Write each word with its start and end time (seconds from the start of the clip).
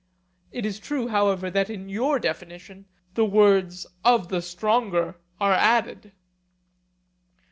It 0.51 0.65
is 0.65 0.79
true, 0.79 1.09
however, 1.09 1.51
that 1.51 1.69
in 1.69 1.87
your 1.87 2.17
definition 2.17 2.85
the 3.13 3.23
words 3.23 3.85
'of 4.03 4.29
the 4.29 4.41
stronger' 4.41 5.19
are 5.39 5.53
added. 5.53 6.11